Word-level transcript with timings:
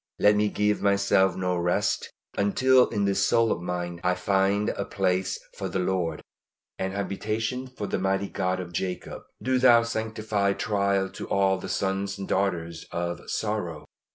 Let 0.17 0.35
me 0.35 0.49
give 0.49 0.81
myself 0.81 1.35
no 1.35 1.55
rest 1.55 2.09
until 2.35 2.89
in 2.89 3.05
this 3.05 3.23
soul 3.23 3.51
of 3.51 3.61
mine 3.61 4.01
I 4.03 4.15
find 4.15 4.69
a 4.69 4.83
place 4.83 5.39
for 5.55 5.69
the 5.69 5.77
Lord, 5.77 6.23
an 6.79 6.93
habitation 6.93 7.67
for 7.67 7.85
the 7.85 7.99
mighty 7.99 8.27
God 8.27 8.59
of 8.59 8.73
Jacob. 8.73 9.21
Do 9.43 9.59
Thou 9.59 9.83
sanctify 9.83 10.53
trial 10.53 11.07
to 11.11 11.29
all 11.29 11.59
the 11.59 11.69
sons 11.69 12.17
and 12.17 12.27
daughters 12.27 12.87
of 12.91 13.21
sorrow. 13.29 13.85